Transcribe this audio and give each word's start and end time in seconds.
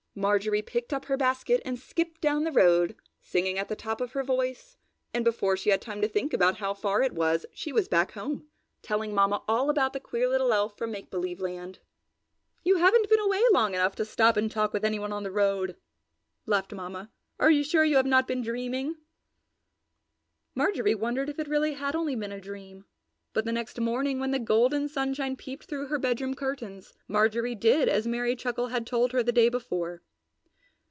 Marjorie 0.13 0.61
picked 0.61 0.91
up 0.91 1.05
her 1.05 1.15
basket 1.15 1.61
and 1.63 1.79
skipped 1.79 2.19
down 2.19 2.43
the 2.43 2.51
road 2.51 2.97
singing 3.21 3.57
at 3.57 3.69
the 3.69 3.77
top 3.77 4.01
of 4.01 4.11
her 4.11 4.23
voice 4.25 4.75
and 5.13 5.23
before 5.23 5.55
she 5.55 5.69
had 5.69 5.81
time 5.81 6.01
to 6.01 6.07
think 6.07 6.33
about 6.33 6.57
how 6.57 6.73
far 6.73 7.01
it 7.01 7.13
was 7.13 7.45
she 7.53 7.71
was 7.71 7.87
back 7.87 8.11
home 8.11 8.45
telling 8.81 9.15
Mamma 9.15 9.41
all 9.47 9.69
about 9.69 9.93
the 9.93 10.01
queer 10.01 10.27
little 10.27 10.51
elf 10.51 10.77
from 10.77 10.91
Make 10.91 11.09
Believe 11.11 11.39
Land. 11.39 11.79
"You 12.61 12.75
haven't 12.75 13.07
been 13.09 13.21
away 13.21 13.41
long 13.53 13.73
enough 13.73 13.95
to 13.95 14.05
stop 14.05 14.35
and 14.35 14.51
talk 14.51 14.73
with 14.73 14.83
anyone 14.83 15.13
on 15.13 15.23
the 15.23 15.31
road!" 15.31 15.77
laughed 16.45 16.73
Mamma. 16.73 17.09
"Are 17.39 17.49
you 17.49 17.63
sure 17.63 17.85
you 17.85 17.95
have 17.95 18.05
not 18.05 18.27
been 18.27 18.41
dreaming?" 18.41 18.97
Marjorie 20.53 20.93
wondered 20.93 21.29
if 21.29 21.39
it 21.39 21.47
really 21.47 21.75
had 21.75 21.95
only 21.95 22.17
been 22.17 22.33
a 22.33 22.41
dream, 22.41 22.83
but 23.33 23.45
the 23.45 23.51
next 23.53 23.79
morning 23.79 24.19
when 24.19 24.31
the 24.31 24.39
golden 24.39 24.89
sunshine 24.89 25.37
peeped 25.37 25.63
through 25.63 25.87
her 25.87 25.97
bedroom 25.97 26.33
curtains, 26.33 26.91
Marjorie 27.07 27.55
did 27.55 27.87
as 27.87 28.05
Merry 28.05 28.35
Chuckle 28.35 28.67
had 28.67 28.85
told 28.85 29.13
her 29.13 29.23
the 29.23 29.31
day 29.31 29.47
before. 29.47 30.01